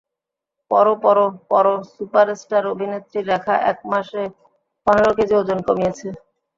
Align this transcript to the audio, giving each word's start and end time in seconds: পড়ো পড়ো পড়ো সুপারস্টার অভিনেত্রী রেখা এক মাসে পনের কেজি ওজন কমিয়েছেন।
পড়ো 0.71 0.93
পড়ো 1.03 1.25
পড়ো 1.51 1.73
সুপারস্টার 1.93 2.63
অভিনেত্রী 2.73 3.19
রেখা 3.23 3.55
এক 3.71 3.79
মাসে 3.91 4.21
পনের 4.87 5.11
কেজি 5.17 5.33
ওজন 5.39 5.59
কমিয়েছেন। 5.67 6.13